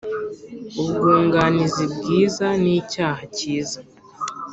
[0.81, 3.79] ubwunganizi bwiza nicyaha cyiza